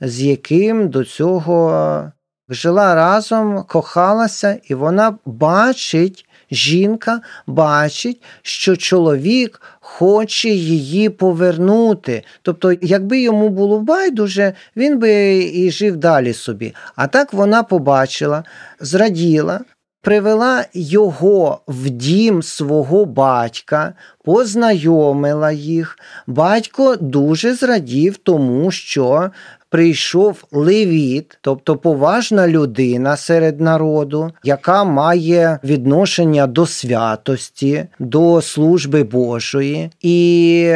з 0.00 0.22
яким 0.22 0.88
до 0.88 1.04
цього 1.04 2.12
жила 2.48 2.94
разом, 2.94 3.64
кохалася, 3.68 4.58
і 4.64 4.74
вона 4.74 5.18
бачить, 5.24 6.26
жінка 6.50 7.20
бачить, 7.46 8.22
що 8.42 8.76
чоловік 8.76 9.62
хоче 9.80 10.48
її 10.48 11.08
повернути. 11.08 12.22
Тобто, 12.42 12.72
якби 12.82 13.20
йому 13.20 13.48
було 13.48 13.80
байдуже, 13.80 14.52
він 14.76 14.98
би 14.98 15.38
і 15.54 15.70
жив 15.70 15.96
далі 15.96 16.32
собі. 16.32 16.74
А 16.96 17.06
так 17.06 17.32
вона 17.32 17.62
побачила, 17.62 18.44
зраділа. 18.80 19.60
Привела 20.02 20.64
його 20.72 21.60
в 21.68 21.90
дім 21.90 22.42
свого 22.42 23.04
батька, 23.04 23.94
познайомила 24.24 25.52
їх. 25.52 25.98
Батько 26.26 26.96
дуже 26.96 27.54
зрадів 27.54 28.16
тому, 28.16 28.70
що 28.70 29.30
прийшов 29.70 30.44
левіт, 30.52 31.38
тобто 31.40 31.76
поважна 31.76 32.48
людина 32.48 33.16
серед 33.16 33.60
народу, 33.60 34.30
яка 34.44 34.84
має 34.84 35.58
відношення 35.64 36.46
до 36.46 36.66
святості, 36.66 37.86
до 37.98 38.42
служби 38.42 39.02
Божої. 39.04 39.90
І 40.02 40.72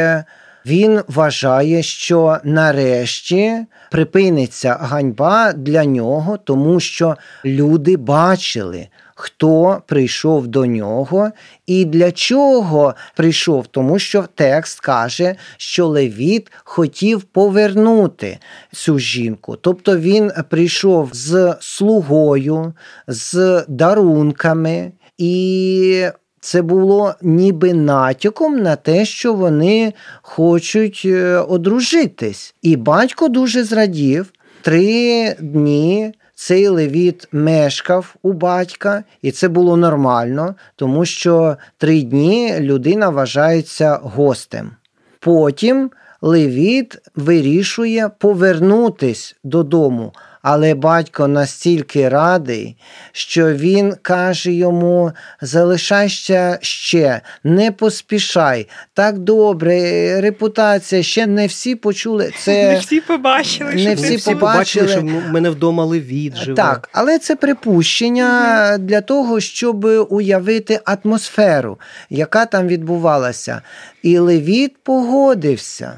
він 0.65 1.01
вважає, 1.07 1.83
що 1.83 2.37
нарешті 2.43 3.53
припиниться 3.91 4.77
ганьба 4.81 5.53
для 5.53 5.85
нього, 5.85 6.37
тому 6.43 6.79
що 6.79 7.15
люди 7.45 7.97
бачили. 7.97 8.87
Хто 9.15 9.81
прийшов 9.87 10.47
до 10.47 10.65
нього 10.65 11.29
і 11.65 11.85
для 11.85 12.11
чого 12.11 12.93
прийшов? 13.15 13.67
Тому 13.67 13.99
що 13.99 14.25
текст 14.35 14.79
каже, 14.79 15.35
що 15.57 15.87
Левіт 15.87 16.51
хотів 16.63 17.21
повернути 17.21 18.37
цю 18.71 18.99
жінку. 18.99 19.55
Тобто 19.55 19.97
він 19.97 20.31
прийшов 20.49 21.09
з 21.13 21.55
слугою, 21.59 22.73
з 23.07 23.65
дарунками, 23.67 24.91
і 25.17 26.07
це 26.39 26.61
було 26.61 27.13
ніби 27.21 27.73
натяком 27.73 28.59
на 28.59 28.75
те, 28.75 29.05
що 29.05 29.33
вони 29.33 29.93
хочуть 30.21 31.01
е, 31.05 31.37
одружитись. 31.37 32.55
І 32.61 32.75
батько 32.75 33.27
дуже 33.27 33.63
зрадів 33.63 34.33
три 34.61 35.35
дні. 35.39 36.13
Цей 36.45 36.67
левіт 36.67 37.27
мешкав 37.31 38.15
у 38.21 38.33
батька, 38.33 39.03
і 39.21 39.31
це 39.31 39.47
було 39.47 39.77
нормально, 39.77 40.55
тому 40.75 41.05
що 41.05 41.57
три 41.77 42.01
дні 42.01 42.55
людина 42.59 43.09
вважається 43.09 43.99
гостем. 44.03 44.71
Потім 45.19 45.91
левіт 46.21 46.97
вирішує 47.15 48.09
повернутись 48.17 49.35
додому, 49.43 50.13
але 50.43 50.73
батько 50.73 51.27
настільки 51.27 52.09
радий, 52.09 52.77
що 53.11 53.53
він 53.53 53.95
каже 54.01 54.51
йому: 54.51 55.11
залишайся 55.41 56.57
ще, 56.61 57.21
не 57.43 57.71
поспішай. 57.71 58.67
Так 58.93 59.17
добре, 59.17 60.21
репутація, 60.21 61.03
ще 61.03 61.27
не 61.27 61.47
всі 61.47 61.75
почули. 61.75 62.31
Це 62.39 62.71
Не 62.73 62.79
всі 62.79 63.01
побачили, 63.01 63.73
не 63.73 63.79
що 63.81 63.93
всі 63.93 64.15
всі 64.15 64.31
побачили. 64.35 64.85
побачили, 64.87 65.21
що 65.21 65.31
мене 65.31 65.49
вдома 65.49 65.85
левіт 65.85 66.35
живе. 66.35 66.55
Так, 66.55 66.89
але 66.93 67.19
це 67.19 67.35
припущення 67.35 68.77
для 68.77 69.01
того, 69.01 69.39
щоб 69.39 69.85
уявити 70.09 70.79
атмосферу, 70.85 71.79
яка 72.09 72.45
там 72.45 72.67
відбувалася. 72.67 73.61
І 74.03 74.19
Левіт 74.19 74.75
погодився. 74.83 75.93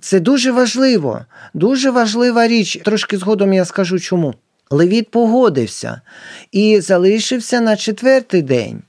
Це 0.00 0.20
дуже 0.20 0.52
важливо, 0.52 1.24
дуже 1.54 1.90
важлива 1.90 2.48
річ. 2.48 2.78
Трошки 2.84 3.18
згодом 3.18 3.52
я 3.52 3.64
скажу 3.64 3.98
чому. 3.98 4.34
Левіт 4.70 5.10
погодився 5.10 6.00
і 6.52 6.80
залишився 6.80 7.60
на 7.60 7.76
четвертий 7.76 8.42
день. 8.42 8.82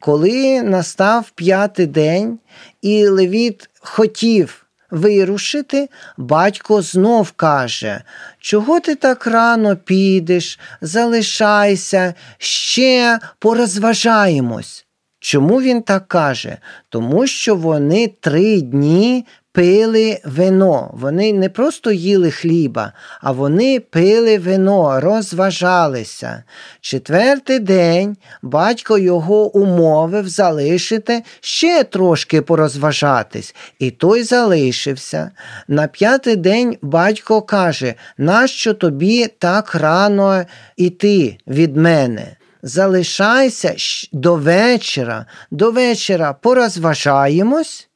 Коли 0.00 0.62
настав 0.62 1.30
п'ятий 1.30 1.86
день, 1.86 2.38
і 2.82 3.08
Левіт 3.08 3.70
хотів 3.80 4.66
вирушити, 4.90 5.88
батько 6.16 6.82
знов 6.82 7.30
каже: 7.32 8.02
Чого 8.38 8.80
ти 8.80 8.94
так 8.94 9.26
рано 9.26 9.76
підеш? 9.76 10.58
Залишайся, 10.80 12.14
ще 12.38 13.18
порозважаємось. 13.38 14.86
Чому 15.18 15.60
він 15.60 15.82
так 15.82 16.08
каже? 16.08 16.58
Тому 16.88 17.26
що 17.26 17.56
вони 17.56 18.08
три 18.20 18.60
дні 18.60 19.26
пили 19.54 20.20
вино. 20.24 20.90
Вони 20.94 21.32
не 21.32 21.48
просто 21.48 21.92
їли 21.92 22.30
хліба, 22.30 22.92
а 23.20 23.32
вони 23.32 23.80
пили 23.80 24.38
вино, 24.38 25.00
розважалися. 25.00 26.42
Четвертий 26.80 27.58
день 27.58 28.16
батько 28.42 28.98
його 28.98 29.56
умовив 29.56 30.28
залишити 30.28 31.22
ще 31.40 31.84
трошки 31.84 32.42
порозважатись, 32.42 33.54
і 33.78 33.90
той 33.90 34.22
залишився. 34.22 35.30
На 35.68 35.86
п'ятий 35.86 36.36
день 36.36 36.76
батько 36.82 37.42
каже: 37.42 37.94
нащо 38.18 38.74
тобі 38.74 39.26
так 39.38 39.74
рано 39.74 40.44
іти 40.76 41.38
від 41.46 41.76
мене? 41.76 42.36
Залишайся 42.62 43.74
до 44.12 44.34
вечора, 44.34 45.26
до 45.50 45.70
вечора 45.70 46.32
порозважаємось, 46.32 47.88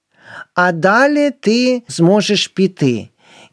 а 0.55 0.73
далі 0.73 1.31
ти 1.31 1.83
зможеш 1.89 2.49
піти. 2.49 3.09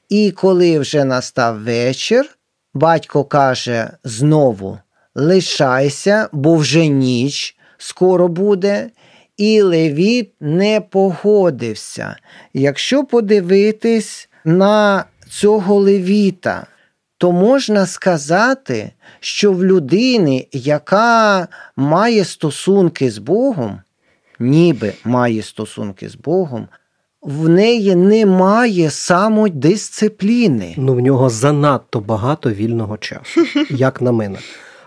І 0.10 0.32
коли 0.32 0.80
вже 0.80 1.04
настав 1.04 1.64
вечір, 1.64 2.26
батько 2.74 3.24
каже 3.24 3.92
знову: 4.04 4.80
лишайся, 5.16 6.30
бо 6.32 6.56
вже 6.56 6.88
ніч 6.88 7.58
скоро 7.78 8.28
буде. 8.28 8.90
І 9.38 9.62
Левіт 9.62 10.34
не 10.40 10.82
погодився. 10.82 12.16
Якщо 12.54 13.04
подивитись 13.04 14.30
на 14.46 15.06
цього 15.30 15.76
левіта, 15.76 16.68
то 17.18 17.32
можна 17.32 17.86
сказати, 17.86 18.92
що 19.20 19.52
в 19.52 19.64
людини, 19.64 20.48
яка 20.52 21.48
має 21.76 22.26
стосунки 22.26 23.12
з 23.12 23.18
Богом, 23.18 23.82
ніби 24.40 24.94
має 25.04 25.42
стосунки 25.42 26.10
з 26.10 26.16
Богом, 26.16 26.68
в 27.22 27.50
неї 27.50 27.96
немає 27.96 28.90
самодисципліни. 28.90 30.74
Ну, 30.78 30.94
в 30.94 31.00
нього 31.00 31.30
занадто 31.30 32.00
багато 32.00 32.50
вільного 32.50 32.98
часу, 32.98 33.46
як 33.70 34.02
на 34.02 34.12
мене. 34.12 34.38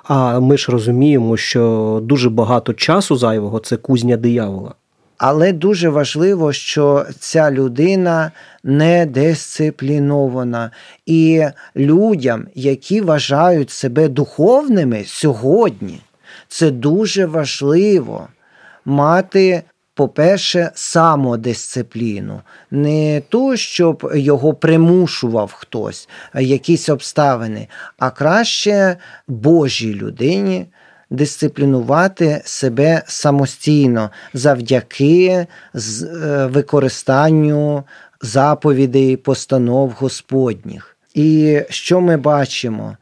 А 0.05 0.41
ми 0.41 0.59
ж 0.59 0.73
розуміємо, 0.73 1.37
що 1.37 2.01
дуже 2.03 2.31
багато 2.31 2.75
часу 2.75 3.17
зайвого 3.17 3.59
це 3.59 3.77
кузня 3.77 4.17
диявола. 4.17 4.75
Але 5.19 5.53
дуже 5.53 5.89
важливо, 5.89 6.53
що 6.53 7.07
ця 7.19 7.51
людина 7.51 8.33
не 8.65 9.07
дисциплінована. 9.07 10.71
І 11.07 11.45
людям, 11.77 12.47
які 12.55 13.01
вважають 13.01 13.71
себе 13.71 14.09
духовними 14.09 15.05
сьогодні, 15.07 16.01
це 16.49 16.71
дуже 16.71 17.27
важливо 17.27 18.29
мати. 18.89 19.63
По-перше, 19.95 20.71
самодисципліну, 20.75 22.41
не 22.71 23.23
ту, 23.29 23.57
щоб 23.57 24.11
його 24.15 24.55
примушував 24.55 25.53
хтось, 25.53 26.09
якісь 26.35 26.89
обставини, 26.89 27.69
а 27.99 28.11
краще 28.11 28.97
Божій 29.29 29.95
людині 29.95 30.67
дисциплінувати 31.11 32.43
себе 32.45 33.03
самостійно 33.07 34.11
завдяки 34.35 35.27
е, 35.27 35.47
використанню 36.47 37.85
заповідей, 38.23 39.17
постанов 39.17 39.91
Господніх. 39.91 40.97
І 41.15 41.61
що 41.71 42.01
ми 42.01 42.17
бачимо? 42.17 42.97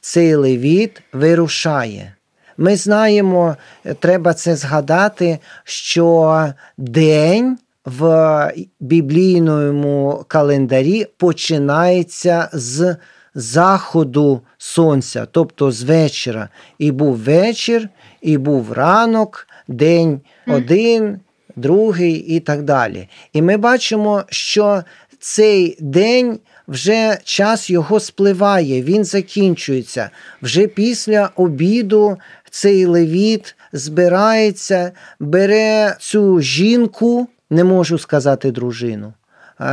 Цей 0.00 0.34
левіт 0.34 1.02
вирушає. 1.12 2.14
Ми 2.56 2.76
знаємо, 2.76 3.56
е, 3.84 3.94
треба 3.94 4.34
це 4.34 4.56
згадати, 4.56 5.38
що 5.64 6.46
день 6.78 7.58
в 7.84 8.52
біблійному 8.80 10.24
календарі 10.28 11.06
починається 11.16 12.48
з 12.52 12.96
заходу 13.34 14.40
сонця, 14.58 15.26
тобто 15.30 15.72
з 15.72 15.82
вечора. 15.82 16.48
І 16.78 16.90
був 16.90 17.16
вечір, 17.16 17.88
і 18.20 18.38
був 18.38 18.72
ранок, 18.72 19.48
день 19.68 20.20
один, 20.46 21.20
другий 21.56 22.14
і 22.14 22.40
так 22.40 22.62
далі. 22.62 23.08
І 23.32 23.42
ми 23.42 23.56
бачимо, 23.56 24.22
що 24.28 24.82
цей 25.18 25.76
день 25.80 26.38
вже 26.68 27.18
час 27.24 27.70
його 27.70 28.00
спливає, 28.00 28.82
він 28.82 29.04
закінчується. 29.04 30.10
Вже 30.42 30.66
після 30.66 31.30
обіду 31.36 32.16
цей 32.52 32.86
левіт 32.86 33.56
збирається, 33.72 34.92
бере 35.20 35.96
цю 36.00 36.40
жінку, 36.40 37.28
не 37.50 37.64
можу 37.64 37.98
сказати 37.98 38.50
дружину. 38.50 39.12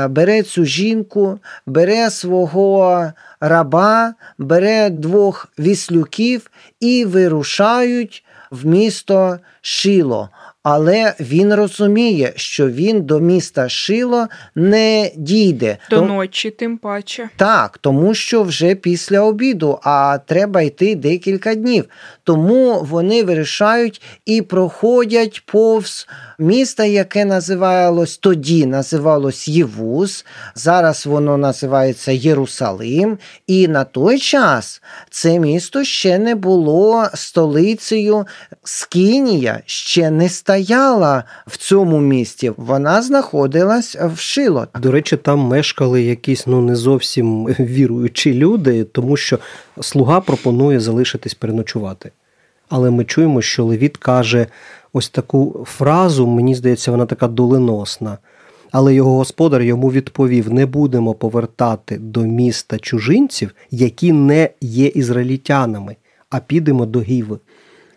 Бере 0.09 0.43
цю 0.43 0.65
жінку, 0.65 1.39
бере 1.65 2.09
свого 2.09 3.12
раба, 3.39 4.13
бере 4.38 4.89
двох 4.89 5.48
віслюків 5.59 6.51
і 6.79 7.05
вирушають 7.05 8.25
в 8.51 8.65
місто 8.65 9.38
Шило. 9.62 10.29
Але 10.63 11.13
він 11.19 11.53
розуміє, 11.53 12.33
що 12.35 12.69
він 12.69 13.01
до 13.01 13.19
міста 13.19 13.69
Шило 13.69 14.27
не 14.55 15.11
дійде. 15.15 15.77
До 15.89 15.95
Том- 15.95 16.07
ночі, 16.07 16.49
тим 16.49 16.77
паче. 16.77 17.29
так, 17.35 17.77
тому 17.77 18.13
що 18.13 18.43
вже 18.43 18.75
після 18.75 19.21
обіду, 19.21 19.79
а 19.83 20.17
треба 20.25 20.61
йти 20.61 20.95
декілька 20.95 21.55
днів. 21.55 21.85
Тому 22.23 22.81
вони 22.81 23.23
вирішають 23.23 24.01
і 24.25 24.41
проходять 24.41 25.43
повз 25.45 26.07
міста, 26.39 26.85
яке 26.85 27.25
називалось 27.25 28.17
тоді, 28.17 28.65
називалось 28.65 29.47
Євус. 29.47 30.25
Зараз 30.55 31.05
воно 31.05 31.37
називається 31.37 32.11
Єрусалим. 32.11 33.17
І 33.47 33.67
на 33.67 33.83
той 33.83 34.19
час 34.19 34.81
це 35.09 35.39
місто 35.39 35.83
ще 35.83 36.19
не 36.19 36.35
було 36.35 37.07
столицею. 37.13 38.27
Скинія 38.63 39.61
ще 39.65 40.11
не 40.11 40.29
стояла 40.49 41.23
в 41.47 41.57
цьому 41.57 41.99
місті. 41.99 42.51
Вона 42.57 43.01
знаходилась 43.01 43.95
в 43.95 44.19
Шило. 44.19 44.67
До 44.81 44.91
речі, 44.91 45.17
там 45.17 45.39
мешкали 45.39 46.03
якісь 46.03 46.47
ну 46.47 46.61
не 46.61 46.75
зовсім 46.75 47.45
віруючі 47.45 48.33
люди, 48.33 48.83
тому 48.83 49.17
що 49.17 49.39
слуга 49.81 50.21
пропонує 50.21 50.79
залишитись 50.79 51.33
переночувати. 51.33 52.12
Але 52.69 52.91
ми 52.91 53.05
чуємо, 53.05 53.41
що 53.41 53.65
Левіт 53.65 53.97
каже 53.97 54.47
ось 54.93 55.09
таку 55.09 55.65
фразу, 55.69 56.27
мені 56.27 56.55
здається, 56.55 56.91
вона 56.91 57.05
така 57.05 57.27
доленосна. 57.27 58.17
Але 58.71 58.93
його 58.93 59.17
господар 59.17 59.62
йому 59.62 59.91
відповів: 59.91 60.53
не 60.53 60.65
будемо 60.65 61.13
повертати 61.13 61.97
до 61.97 62.21
міста 62.21 62.79
чужинців, 62.79 63.55
які 63.71 64.12
не 64.12 64.49
є 64.62 64.88
ізраїльтянами, 64.88 65.95
а 66.29 66.39
підемо 66.39 66.85
до 66.85 67.01
Гіви. 67.01 67.39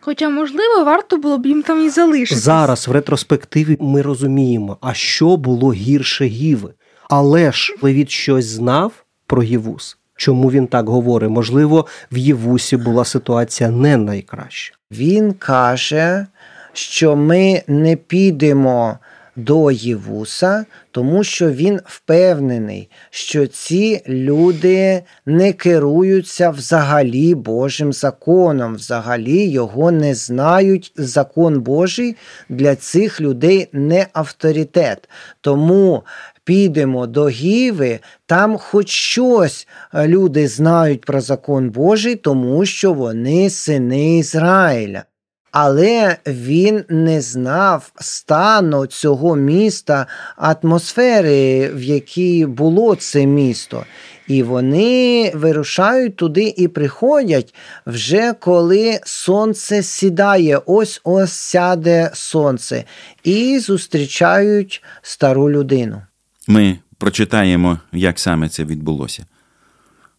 Хоча, 0.04 0.28
можливо, 0.28 0.84
варто 0.84 1.16
було 1.16 1.38
б 1.38 1.46
їм 1.46 1.62
там 1.62 1.86
і 1.86 1.90
залишитися. 1.90 2.40
Зараз, 2.40 2.88
в 2.88 2.92
ретроспективі, 2.92 3.76
ми 3.80 4.02
розуміємо, 4.02 4.76
а 4.80 4.94
що 4.94 5.36
було 5.36 5.72
гірше 5.72 6.24
Гіви. 6.24 6.74
Але 7.10 7.52
ж 7.52 7.74
Левіт 7.82 8.10
щось 8.10 8.44
знав 8.44 8.92
про 9.26 9.42
Євус. 9.42 9.96
Чому 10.16 10.50
він 10.50 10.66
так 10.66 10.88
говорить? 10.88 11.30
Можливо, 11.30 11.86
в 12.12 12.16
Євусі 12.18 12.76
була 12.76 13.04
ситуація 13.04 13.70
не 13.70 13.96
найкраща. 13.96 14.74
Він 14.90 15.32
каже, 15.32 16.26
що 16.72 17.16
ми 17.16 17.62
не 17.66 17.96
підемо 17.96 18.98
до 19.36 19.70
Євуса, 19.70 20.64
тому 20.90 21.24
що 21.24 21.50
він 21.50 21.80
впевнений, 21.84 22.90
що 23.10 23.46
ці 23.46 24.02
люди 24.08 25.02
не 25.26 25.52
керуються 25.52 26.50
взагалі 26.50 27.34
Божим 27.34 27.92
законом, 27.92 28.74
взагалі 28.74 29.48
його 29.48 29.90
не 29.92 30.14
знають. 30.14 30.92
Закон 30.96 31.60
Божий 31.60 32.16
для 32.48 32.76
цих 32.76 33.20
людей 33.20 33.68
не 33.72 34.06
авторитет. 34.12 35.08
Тому 35.40 36.02
підемо 36.44 37.06
до 37.06 37.28
Гіви, 37.28 37.98
там 38.26 38.58
хоч 38.58 38.88
щось 38.88 39.68
е, 39.94 40.08
люди 40.08 40.48
знають 40.48 41.04
про 41.04 41.20
закон 41.20 41.70
Божий, 41.70 42.16
тому 42.16 42.66
що 42.66 42.92
вони 42.92 43.50
сини 43.50 44.18
Ізраїля. 44.18 45.04
Але 45.52 46.16
він 46.26 46.84
не 46.88 47.20
знав 47.20 47.92
стану 48.00 48.86
цього 48.86 49.36
міста, 49.36 50.06
атмосфери, 50.36 51.70
в 51.74 51.82
якій 51.82 52.46
було 52.46 52.94
це 52.94 53.26
місто. 53.26 53.84
І 54.28 54.42
вони 54.42 55.32
вирушають 55.34 56.16
туди 56.16 56.54
і 56.56 56.68
приходять 56.68 57.54
вже 57.86 58.32
коли 58.32 59.00
сонце 59.04 59.82
сідає, 59.82 60.60
ось 60.66 61.00
ось 61.04 61.32
сяде 61.32 62.10
сонце, 62.14 62.84
і 63.24 63.58
зустрічають 63.58 64.82
стару 65.02 65.50
людину. 65.50 66.02
Ми 66.48 66.78
прочитаємо, 66.98 67.78
як 67.92 68.18
саме 68.18 68.48
це 68.48 68.64
відбулося. 68.64 69.26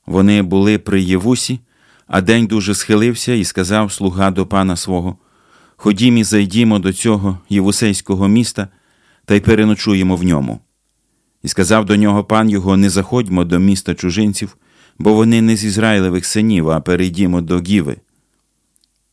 Вони 0.05 0.41
були 0.41 0.77
при 0.77 1.01
Євусі, 1.01 1.59
а 2.07 2.21
день 2.21 2.47
дуже 2.47 2.75
схилився 2.75 3.33
і 3.33 3.43
сказав 3.43 3.91
слуга 3.91 4.31
до 4.31 4.45
пана 4.45 4.75
свого: 4.75 5.17
Ходім 5.83 6.17
і 6.17 6.23
зайдімо 6.23 6.79
до 6.79 6.93
цього 6.93 7.39
євусейського 7.49 8.27
міста 8.27 8.67
та 9.25 9.35
й 9.35 9.39
переночуємо 9.39 10.15
в 10.15 10.23
ньому. 10.23 10.59
І 11.43 11.47
сказав 11.47 11.85
до 11.85 11.95
нього 11.95 12.23
пан 12.23 12.49
його: 12.49 12.77
Не 12.77 12.89
заходьмо 12.89 13.43
до 13.43 13.59
міста 13.59 13.95
чужинців, 13.95 14.57
бо 14.99 15.13
вони 15.13 15.41
не 15.41 15.55
з 15.55 15.65
Ізраїлевих 15.65 16.25
синів, 16.25 16.69
а 16.69 16.81
перейдімо 16.81 17.41
до 17.41 17.59
Гіви. 17.59 17.97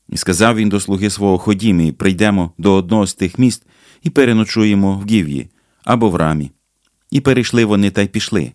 І 0.08 0.16
сказав 0.16 0.56
він 0.56 0.68
до 0.68 0.80
слуги 0.80 1.10
свого: 1.10 1.38
Ходім 1.38 1.80
і 1.80 1.92
прийдемо 1.92 2.52
до 2.58 2.72
одного 2.72 3.06
з 3.06 3.14
тих 3.14 3.38
міст 3.38 3.66
і 4.02 4.10
переночуємо 4.10 4.92
в 4.92 5.06
Гів'ї 5.06 5.50
або 5.84 6.10
в 6.10 6.16
рамі. 6.16 6.50
І 7.10 7.20
перейшли 7.20 7.64
вони 7.64 7.90
та 7.90 8.02
й 8.02 8.08
пішли. 8.08 8.52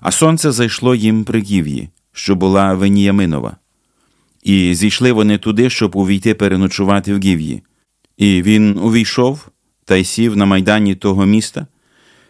А 0.00 0.10
сонце 0.10 0.52
зайшло 0.52 0.94
їм 0.94 1.24
при 1.24 1.40
Гів'ї, 1.40 1.88
що 2.12 2.34
була 2.34 2.74
Веніяминова. 2.74 3.56
І 4.42 4.74
зійшли 4.74 5.12
вони 5.12 5.38
туди, 5.38 5.70
щоб 5.70 5.96
увійти 5.96 6.34
переночувати 6.34 7.14
в 7.14 7.18
Гів'ї. 7.18 7.62
І 8.16 8.42
він 8.42 8.78
увійшов 8.78 9.48
та 9.84 9.96
й 9.96 10.04
сів 10.04 10.36
на 10.36 10.46
майдані 10.46 10.94
того 10.94 11.26
міста, 11.26 11.66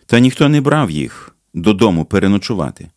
та 0.06 0.18
ніхто 0.18 0.48
не 0.48 0.60
брав 0.60 0.90
їх 0.90 1.34
додому 1.54 2.04
переночувати. 2.04 2.88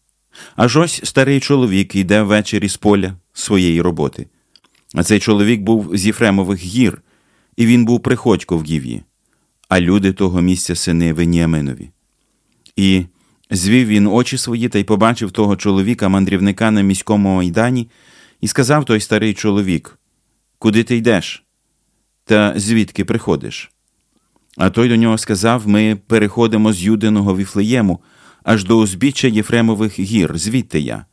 Аж 0.55 0.77
ось 0.77 1.01
старий 1.03 1.39
чоловік 1.39 1.95
йде 1.95 2.21
ввечері 2.21 2.69
з 2.69 2.77
поля 2.77 3.13
своєї 3.33 3.81
роботи. 3.81 4.27
А 4.95 5.03
цей 5.03 5.19
чоловік 5.19 5.61
був 5.61 5.97
з 5.97 6.05
Єфремових 6.05 6.63
гір, 6.63 7.01
і 7.57 7.65
він 7.65 7.85
був 7.85 7.99
приходько 7.99 8.57
в 8.57 8.63
Гів'ї, 8.63 9.03
а 9.69 9.79
люди 9.79 10.13
того 10.13 10.41
місця 10.41 10.75
сини 10.75 11.13
Веніаминові. 11.13 11.89
І 12.75 13.05
звів 13.51 13.87
він 13.87 14.07
очі 14.07 14.37
свої 14.37 14.69
та 14.69 14.79
й 14.79 14.83
побачив 14.83 15.31
того 15.31 15.55
чоловіка, 15.55 16.09
мандрівника 16.09 16.71
на 16.71 16.81
міському 16.81 17.35
майдані, 17.35 17.87
і 18.41 18.47
сказав 18.47 18.85
той 18.85 18.99
старий 18.99 19.33
чоловік: 19.33 19.99
Куди 20.59 20.83
ти 20.83 20.95
йдеш? 20.95 21.43
Та 22.25 22.53
звідки 22.55 23.05
приходиш? 23.05 23.71
А 24.57 24.69
той 24.69 24.89
до 24.89 24.95
нього 24.95 25.17
сказав: 25.17 25.67
Ми 25.67 25.97
переходимо 26.07 26.73
з 26.73 26.83
Юдиного 26.83 27.37
Віфлеєму 27.37 27.99
аж 28.43 28.63
до 28.63 28.77
узбіччя 28.77 29.27
Єфремових 29.27 29.99
гір, 29.99 30.37
звідти 30.37 30.79
я. 30.79 31.05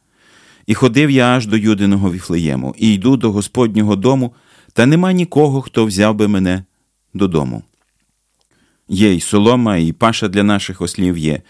І 0.66 0.74
ходив 0.74 1.10
я 1.10 1.36
аж 1.36 1.46
до 1.46 1.56
Юдиного 1.56 2.12
Віфлеєму, 2.12 2.74
і 2.78 2.94
йду 2.94 3.16
до 3.16 3.32
Господнього 3.32 3.96
дому, 3.96 4.34
та 4.72 4.86
нема 4.86 5.12
нікого, 5.12 5.62
хто 5.62 5.84
взяв 5.86 6.14
би 6.14 6.28
мене 6.28 6.64
додому. 7.14 7.62
Є 8.88 9.12
й 9.12 9.20
солома, 9.20 9.76
і 9.76 9.92
паша 9.92 10.28
для 10.28 10.42
наших 10.42 10.80
ослів 10.80 11.18
є. 11.18 11.42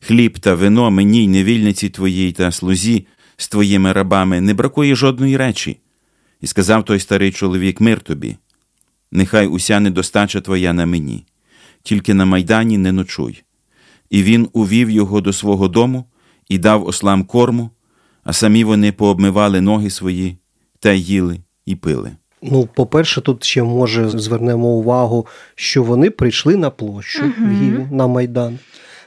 Хліб 0.00 0.38
та 0.38 0.54
вино 0.54 0.90
мені 0.90 1.24
й 1.24 1.28
невільниці 1.28 1.88
твоїй 1.88 2.32
та 2.32 2.52
слузі 2.52 3.06
з 3.36 3.48
твоїми 3.48 3.92
рабами 3.92 4.40
не 4.40 4.54
бракує 4.54 4.94
жодної 4.94 5.36
речі. 5.36 5.80
І 6.40 6.46
сказав 6.46 6.84
той 6.84 7.00
старий 7.00 7.32
чоловік 7.32 7.80
мир 7.80 8.00
тобі. 8.00 8.36
Нехай 9.12 9.46
уся 9.46 9.80
недостача 9.80 10.40
твоя 10.40 10.72
на 10.72 10.86
мені, 10.86 11.26
тільки 11.82 12.14
на 12.14 12.24
майдані 12.24 12.78
не 12.78 12.92
ночуй. 12.92 13.42
І 14.10 14.22
він 14.22 14.48
увів 14.52 14.90
його 14.90 15.20
до 15.20 15.32
свого 15.32 15.68
дому 15.68 16.04
і 16.48 16.58
дав 16.58 16.86
ослам 16.86 17.24
корму, 17.24 17.70
а 18.24 18.32
самі 18.32 18.64
вони 18.64 18.92
пообмивали 18.92 19.60
ноги 19.60 19.90
свої 19.90 20.36
та 20.80 20.92
їли 20.92 21.40
і 21.66 21.76
пили. 21.76 22.12
Ну, 22.42 22.68
по-перше, 22.74 23.20
тут 23.20 23.44
ще 23.44 23.62
може 23.62 24.08
звернемо 24.08 24.68
увагу, 24.68 25.26
що 25.54 25.82
вони 25.82 26.10
прийшли 26.10 26.56
на 26.56 26.70
площу 26.70 27.32
в 27.38 27.50
Гіві, 27.50 27.86
на 27.90 28.06
Майдан. 28.06 28.58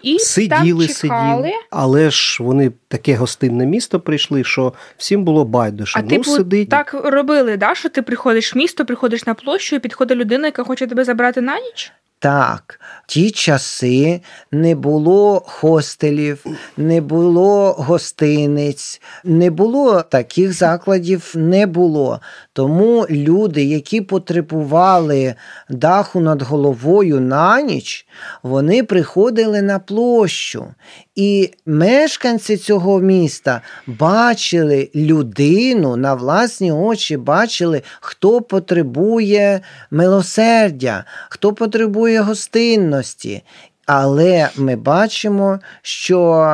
І 0.02 0.20
сиділи, 0.20 0.88
там 0.88 0.96
сиділи, 0.96 1.52
але 1.72 2.12
ж 2.12 2.44
вони 2.44 2.72
таке 2.88 3.16
гостинне 3.16 3.66
місто 3.66 4.00
прийшли, 4.00 4.44
що 4.44 4.74
всім 4.98 5.24
було 5.24 5.46
байдуже. 5.46 5.94
А 6.00 6.02
ну, 6.02 6.10
типу, 6.10 6.24
сидить. 6.24 6.70
так 6.70 6.94
робили, 6.94 7.58
да? 7.58 7.76
що 7.76 7.90
ти 7.90 8.02
приходиш 8.02 8.56
в 8.56 8.58
місто, 8.58 8.86
приходиш 8.86 9.26
на 9.26 9.34
площу, 9.34 9.76
і 9.76 9.80
підходить 9.80 10.18
людина, 10.18 10.48
яка 10.48 10.64
хоче 10.64 10.88
тебе 10.88 11.04
забрати 11.04 11.42
на 11.42 11.60
ніч? 11.60 11.92
Так, 12.20 12.80
ті 13.08 13.32
часи 13.32 14.22
не 14.52 14.76
було 14.76 15.44
хостелів, 15.46 16.46
не 16.78 17.02
було 17.02 17.74
гостиниць, 17.74 19.02
не 19.24 19.50
було 19.50 20.02
таких 20.02 20.54
закладів, 20.54 21.34
не 21.36 21.66
було. 21.66 22.22
Тому 22.58 23.06
люди, 23.10 23.64
які 23.64 24.02
потребували 24.02 25.36
даху 25.70 26.20
над 26.20 26.42
головою 26.42 27.20
на 27.20 27.62
ніч, 27.62 28.08
вони 28.44 28.84
приходили 28.84 29.62
на 29.62 29.80
площу. 29.80 30.68
І 31.16 31.52
мешканці 31.66 32.58
цього 32.58 33.00
міста 33.00 33.62
бачили 33.88 34.90
людину 34.96 35.96
на 35.96 36.14
власні 36.14 36.72
очі, 36.72 37.18
бачили, 37.18 37.82
хто 38.02 38.42
потребує 38.42 39.62
милосердя, 39.92 41.06
хто 41.30 41.54
потребує 41.54 42.22
гостинності. 42.22 43.44
Але 43.86 44.50
ми 44.56 44.76
бачимо, 44.76 45.60
що 45.82 46.48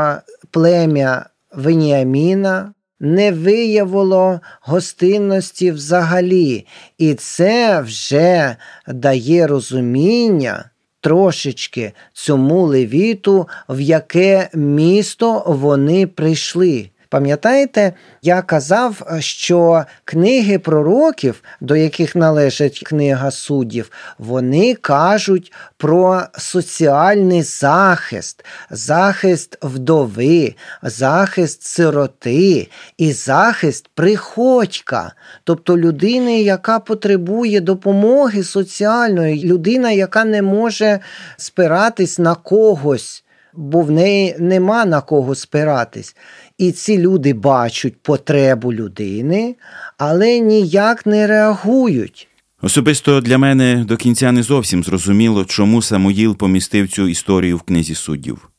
плем'я 0.52 1.26
Веніаміна 1.52 2.73
не 3.04 3.32
виявило 3.32 4.40
гостинності 4.62 5.72
взагалі, 5.72 6.66
і 6.98 7.14
це 7.14 7.82
вже 7.82 8.56
дає 8.88 9.48
розуміння 9.48 10.70
трошечки 11.02 11.92
цьому 12.14 12.62
левіту, 12.62 13.48
в 13.70 13.80
яке 13.82 14.50
місто 14.54 15.44
вони 15.48 16.08
прийшли. 16.08 16.90
Пам'ятаєте, 17.14 17.94
я 18.22 18.42
казав, 18.42 19.02
що 19.20 19.84
книги 20.06 20.60
пророків, 20.60 21.44
до 21.62 21.76
яких 21.76 22.16
належить 22.16 22.84
книга 22.86 23.32
суддів, 23.32 23.92
вони 24.18 24.74
кажуть 24.76 25.54
про 25.78 26.22
соціальний 26.38 27.44
захист, 27.44 28.46
захист 28.70 29.58
вдови, 29.62 30.56
захист 30.84 31.64
сироти 31.64 32.70
і 32.98 33.12
захист 33.12 33.90
приходька, 33.96 35.14
тобто 35.44 35.78
людини, 35.78 36.42
яка 36.42 36.80
потребує 36.80 37.62
допомоги 37.62 38.44
соціальної, 38.44 39.44
людина, 39.44 39.92
яка 39.92 40.26
не 40.26 40.42
може 40.42 41.00
спиратись 41.38 42.20
на 42.20 42.36
когось, 42.36 43.24
бо 43.56 43.82
в 43.82 43.92
неї 43.92 44.36
нема 44.40 44.86
на 44.86 45.02
кого 45.02 45.36
спиратись. 45.36 46.16
І 46.58 46.72
ці 46.72 46.98
люди 46.98 47.34
бачать 47.34 48.02
потребу 48.02 48.74
людини, 48.74 49.56
але 49.98 50.40
ніяк 50.40 51.06
не 51.06 51.28
реагують. 51.28 52.28
Особисто 52.62 53.22
для 53.22 53.38
мене 53.38 53.86
до 53.88 53.98
кінця 53.98 54.32
не 54.32 54.44
зовсім 54.44 54.84
зрозуміло, 54.84 55.46
чому 55.46 55.82
Самуїл 55.82 56.38
помістив 56.38 56.88
цю 56.90 57.08
історію 57.08 57.58
в 57.58 57.62
книзі 57.62 57.96
суддів. 57.96 58.50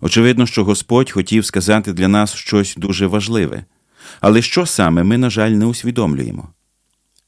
Очевидно, 0.00 0.46
що 0.46 0.64
Господь 0.64 1.10
хотів 1.10 1.44
сказати 1.44 1.92
для 1.92 2.08
нас 2.08 2.34
щось 2.34 2.74
дуже 2.76 3.06
важливе, 3.06 3.64
але 4.20 4.42
що 4.42 4.66
саме 4.66 5.02
ми, 5.02 5.18
на 5.18 5.30
жаль, 5.30 5.50
не 5.50 5.66
усвідомлюємо. 5.66 6.48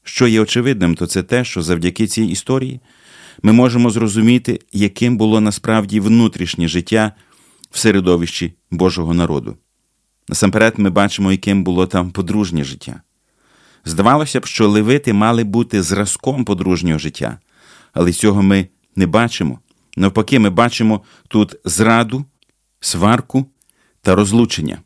Що 0.03 0.27
є 0.27 0.41
очевидним, 0.41 0.95
то 0.95 1.07
це 1.07 1.23
те, 1.23 1.43
що 1.43 1.61
завдяки 1.61 2.07
цій 2.07 2.23
історії 2.23 2.79
ми 3.45 3.53
можемо 3.53 3.89
зрозуміти, 3.89 4.59
яким 4.71 5.17
було 5.17 5.41
насправді 5.41 5.99
внутрішнє 5.99 6.67
життя 6.67 7.11
в 7.71 7.77
середовищі 7.77 8.53
Божого 8.71 9.13
народу. 9.13 9.57
Насамперед, 10.27 10.73
ми 10.77 10.89
бачимо, 10.89 11.31
яким 11.31 11.63
було 11.63 11.87
там 11.87 12.11
подружнє 12.11 12.63
життя. 12.63 13.01
Здавалося 13.85 14.39
б, 14.39 14.45
що 14.45 14.69
левити 14.69 15.13
мали 15.13 15.43
бути 15.43 15.83
зразком 15.83 16.45
подружнього 16.45 16.99
життя, 16.99 17.39
але 17.93 18.13
цього 18.13 18.43
ми 18.43 18.67
не 18.95 19.07
бачимо. 19.07 19.59
Навпаки, 19.97 20.39
ми 20.39 20.49
бачимо 20.49 21.01
тут 21.27 21.55
зраду, 21.65 22.25
сварку 22.79 23.45
та 24.01 24.15
розлучення. 24.15 24.77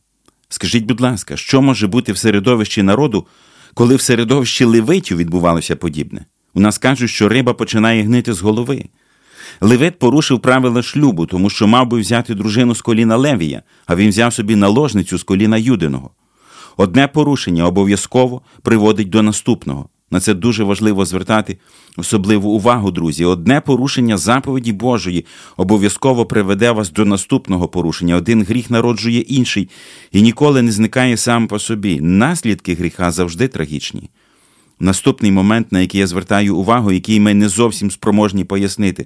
Скажіть, 0.50 0.86
будь 0.86 1.02
ласка, 1.02 1.38
що 1.38 1.62
може 1.62 1.88
бути 1.88 2.14
в 2.14 2.18
середовищі 2.18 2.84
народу, 2.84 3.28
коли 3.74 3.96
в 3.96 4.02
середовищі 4.02 4.66
левитів 4.66 5.18
відбувалося 5.18 5.76
подібне? 5.76 6.26
У 6.54 6.60
нас 6.60 6.78
кажуть, 6.78 7.10
що 7.10 7.30
риба 7.30 7.54
починає 7.54 8.04
гнити 8.04 8.34
з 8.34 8.42
голови. 8.42 8.86
Левит 9.62 10.00
порушив 10.00 10.40
правила 10.40 10.82
шлюбу, 10.82 11.26
тому 11.26 11.50
що 11.50 11.68
мав 11.68 11.88
би 11.88 12.00
взяти 12.00 12.36
дружину 12.36 12.76
з 12.76 12.82
коліна 12.82 13.18
Левія, 13.18 13.64
а 13.86 13.96
він 13.96 14.10
взяв 14.10 14.34
собі 14.34 14.56
наложницю 14.56 15.18
з 15.18 15.24
коліна 15.24 15.58
Юдиного. 15.58 16.12
Одне 16.78 17.08
порушення 17.08 17.68
обов'язково 17.68 18.42
приводить 18.62 19.10
до 19.10 19.22
наступного. 19.22 19.90
На 20.12 20.20
це 20.20 20.34
дуже 20.34 20.64
важливо 20.64 21.06
звертати 21.06 21.58
особливу 21.98 22.50
увагу, 22.50 22.92
друзі. 22.92 23.26
Одне 23.26 23.62
порушення 23.62 24.18
заповіді 24.18 24.72
Божої 24.72 25.26
обов'язково 25.58 26.26
приведе 26.26 26.72
вас 26.72 26.92
до 26.92 27.06
наступного 27.06 27.68
порушення. 27.68 28.16
Один 28.16 28.44
гріх 28.44 28.70
народжує 28.70 29.20
інший 29.20 29.70
і 30.12 30.22
ніколи 30.22 30.62
не 30.62 30.72
зникає 30.72 31.18
сам 31.18 31.48
по 31.48 31.60
собі. 31.60 32.02
Наслідки 32.02 32.76
гріха 32.76 33.12
завжди 33.12 33.48
трагічні. 33.48 34.10
Наступний 34.80 35.32
момент, 35.32 35.72
на 35.72 35.82
який 35.82 36.00
я 36.00 36.08
звертаю 36.08 36.58
увагу, 36.58 36.92
який 36.92 37.20
ми 37.20 37.34
не 37.34 37.50
зовсім 37.50 37.92
спроможні 37.92 38.44
пояснити, 38.44 39.06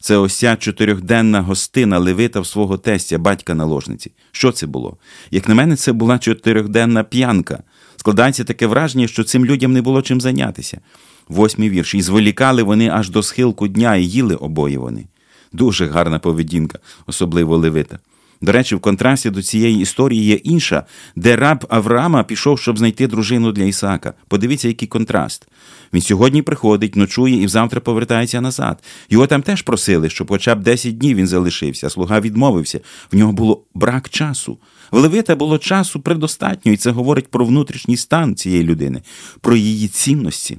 це 0.00 0.16
ось 0.16 0.34
ця 0.34 0.56
чотирьохденна 0.56 1.40
гостина 1.40 1.98
Левита 1.98 2.40
в 2.40 2.46
свого 2.46 2.78
тестя, 2.78 3.18
батька 3.18 3.54
наложниці. 3.54 4.12
Що 4.32 4.52
це 4.52 4.66
було? 4.66 4.96
Як 5.30 5.48
на 5.48 5.54
мене, 5.54 5.76
це 5.76 5.92
була 5.92 6.18
чотирьохденна 6.18 7.04
п'янка. 7.04 7.62
Складається 7.96 8.44
таке 8.44 8.66
враження, 8.66 9.08
що 9.08 9.24
цим 9.24 9.44
людям 9.44 9.72
не 9.72 9.82
було 9.82 10.02
чим 10.02 10.20
зайнятися. 10.20 10.80
Восьмий 11.28 11.70
вірш. 11.70 11.94
І 11.94 12.02
зволікали 12.02 12.62
вони 12.62 12.88
аж 12.88 13.10
до 13.10 13.22
схилку 13.22 13.68
дня 13.68 13.96
і 13.96 14.04
їли 14.04 14.34
обоє 14.34 14.78
вони. 14.78 15.06
Дуже 15.52 15.86
гарна 15.86 16.18
поведінка, 16.18 16.78
особливо 17.06 17.56
Левита. 17.56 17.98
До 18.40 18.52
речі, 18.52 18.74
в 18.74 18.80
контрасті 18.80 19.30
до 19.30 19.42
цієї 19.42 19.80
історії 19.80 20.24
є 20.24 20.34
інша, 20.34 20.84
де 21.16 21.36
раб 21.36 21.66
Авраама 21.68 22.24
пішов, 22.24 22.60
щоб 22.60 22.78
знайти 22.78 23.06
дружину 23.06 23.52
для 23.52 23.62
Ісака. 23.62 24.14
Подивіться, 24.28 24.68
який 24.68 24.88
контраст. 24.88 25.48
Він 25.92 26.02
сьогодні 26.02 26.42
приходить, 26.42 26.96
ночує 26.96 27.42
і 27.42 27.48
завтра 27.48 27.80
повертається 27.80 28.40
назад. 28.40 28.82
Його 29.10 29.26
там 29.26 29.42
теж 29.42 29.62
просили, 29.62 30.10
щоб 30.10 30.28
хоча 30.28 30.54
б 30.54 30.62
10 30.62 30.98
днів 30.98 31.16
він 31.16 31.26
залишився, 31.26 31.90
слуга 31.90 32.20
відмовився. 32.20 32.80
В 33.12 33.16
нього 33.16 33.32
було 33.32 33.64
брак 33.74 34.08
часу. 34.08 34.58
В 34.90 34.98
Левита 34.98 35.36
було 35.36 35.58
часу 35.58 36.00
предостатньо, 36.00 36.72
і 36.72 36.76
це 36.76 36.90
говорить 36.90 37.28
про 37.28 37.44
внутрішній 37.44 37.96
стан 37.96 38.34
цієї 38.34 38.64
людини, 38.64 39.02
про 39.40 39.56
її 39.56 39.88
цінності. 39.88 40.58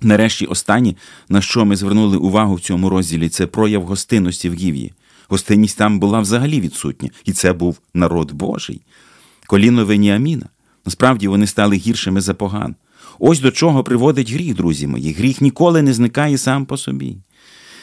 Нарешті, 0.00 0.46
останнє, 0.46 0.94
на 1.28 1.40
що 1.40 1.64
ми 1.64 1.76
звернули 1.76 2.16
увагу 2.16 2.54
в 2.54 2.60
цьому 2.60 2.88
розділі, 2.88 3.28
це 3.28 3.46
прояв 3.46 3.82
гостинності 3.82 4.50
в 4.50 4.54
Гів'ї. 4.54 4.92
Гостинність 5.28 5.78
там 5.78 6.00
була 6.00 6.20
взагалі 6.20 6.60
відсутня, 6.60 7.10
і 7.24 7.32
це 7.32 7.52
був 7.52 7.78
народ 7.94 8.32
Божий. 8.32 8.80
Коліно 9.46 9.84
Веніаміна. 9.84 10.46
Насправді 10.84 11.28
вони 11.28 11.46
стали 11.46 11.76
гіршими 11.76 12.20
за 12.20 12.34
поган. 12.34 12.74
Ось 13.18 13.40
до 13.40 13.50
чого 13.50 13.84
приводить 13.84 14.30
гріх, 14.32 14.54
друзі 14.54 14.86
мої. 14.86 15.12
Гріх 15.12 15.40
ніколи 15.40 15.82
не 15.82 15.92
зникає 15.92 16.38
сам 16.38 16.66
по 16.66 16.76
собі. 16.76 17.16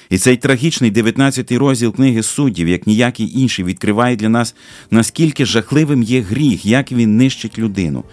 І 0.09 0.17
цей 0.17 0.37
трагічний 0.37 0.91
19-й 0.91 1.57
розділ 1.57 1.93
книги 1.93 2.23
суддів, 2.23 2.67
як 2.67 2.87
ніякий 2.87 3.39
інший, 3.39 3.65
відкриває 3.65 4.15
для 4.15 4.29
нас, 4.29 4.55
наскільки 4.91 5.45
жахливим 5.45 6.03
є 6.03 6.21
гріх, 6.21 6.65
як 6.65 6.91
він 6.91 7.17
нищить 7.17 7.59
людину. 7.59 8.03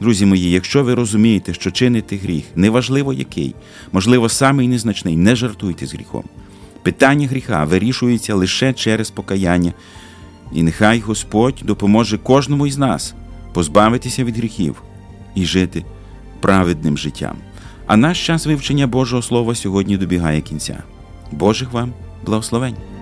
Друзі 0.00 0.26
мої, 0.26 0.50
якщо 0.50 0.84
ви 0.84 0.94
розумієте, 0.94 1.54
що 1.54 1.70
чините 1.70 2.16
гріх, 2.16 2.44
неважливо 2.54 3.12
який, 3.12 3.54
можливо, 3.92 4.28
самий 4.28 4.68
незначний, 4.68 5.16
не 5.16 5.36
жартуйте 5.36 5.86
з 5.86 5.94
гріхом. 5.94 6.24
Питання 6.86 7.28
гріха 7.28 7.64
вирішується 7.64 8.34
лише 8.34 8.72
через 8.72 9.10
покаяння, 9.10 9.72
і 10.52 10.62
нехай 10.62 11.00
Господь 11.00 11.62
допоможе 11.64 12.18
кожному 12.18 12.66
із 12.66 12.78
нас 12.78 13.14
позбавитися 13.52 14.24
від 14.24 14.36
гріхів 14.36 14.82
і 15.34 15.44
жити 15.44 15.84
праведним 16.40 16.98
життям. 16.98 17.36
А 17.86 17.96
наш 17.96 18.26
час 18.26 18.46
вивчення 18.46 18.86
Божого 18.86 19.22
Слова 19.22 19.54
сьогодні 19.54 19.96
добігає 19.96 20.40
кінця. 20.40 20.82
Божих 21.32 21.72
вам 21.72 21.92
Благословень! 22.24 22.95